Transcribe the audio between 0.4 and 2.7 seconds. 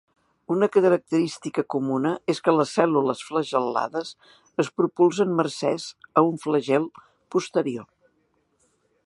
Una característica comuna és que